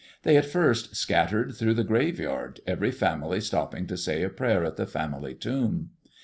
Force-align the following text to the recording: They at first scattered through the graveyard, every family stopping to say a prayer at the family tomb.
They 0.23 0.35
at 0.35 0.45
first 0.45 0.95
scattered 0.95 1.53
through 1.55 1.75
the 1.75 1.83
graveyard, 1.83 2.59
every 2.65 2.89
family 2.89 3.39
stopping 3.39 3.85
to 3.85 3.95
say 3.97 4.23
a 4.23 4.29
prayer 4.29 4.65
at 4.65 4.75
the 4.75 4.87
family 4.87 5.35
tomb. 5.35 5.91